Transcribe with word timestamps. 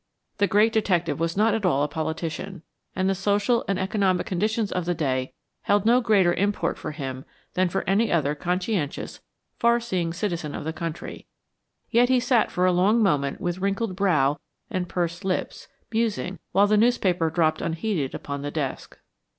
The 0.39 0.47
great 0.47 0.73
detective 0.73 1.19
was 1.19 1.37
not 1.37 1.53
at 1.53 1.63
all 1.63 1.83
a 1.83 1.87
politician, 1.87 2.63
and 2.95 3.07
the 3.07 3.13
social 3.13 3.63
and 3.67 3.77
economic 3.77 4.25
conditions 4.25 4.71
of 4.71 4.85
the 4.85 4.95
day 4.95 5.31
held 5.61 5.85
no 5.85 6.01
greater 6.01 6.33
import 6.33 6.79
for 6.79 6.89
him 6.89 7.23
than 7.53 7.69
for 7.69 7.87
any 7.87 8.11
other 8.11 8.33
conscientious, 8.33 9.21
far 9.59 9.79
seeing 9.79 10.11
citizen 10.11 10.55
of 10.55 10.63
the 10.63 10.73
country, 10.73 11.27
yet 11.91 12.09
he 12.09 12.19
sat 12.19 12.49
for 12.49 12.65
a 12.65 12.71
long 12.71 13.03
moment 13.03 13.39
with 13.39 13.59
wrinkled 13.59 13.95
brow 13.95 14.39
and 14.71 14.89
pursed 14.89 15.23
lips, 15.23 15.67
musing, 15.91 16.39
while 16.51 16.65
the 16.65 16.77
newspaper 16.77 17.29
dropped 17.29 17.61
unheeded 17.61 18.15
upon 18.15 18.41
the 18.41 18.49
desk. 18.49 18.97